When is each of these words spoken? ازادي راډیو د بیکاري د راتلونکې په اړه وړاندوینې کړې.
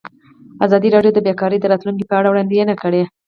ازادي 0.65 0.89
راډیو 0.95 1.15
د 1.15 1.19
بیکاري 1.27 1.57
د 1.59 1.65
راتلونکې 1.71 2.05
په 2.07 2.15
اړه 2.19 2.29
وړاندوینې 2.29 2.75
کړې. 2.81 3.01